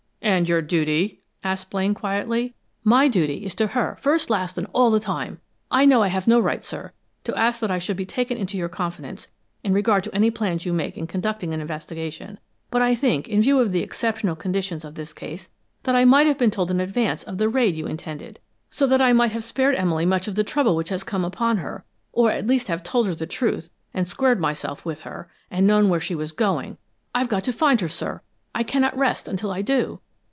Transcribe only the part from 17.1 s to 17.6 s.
of the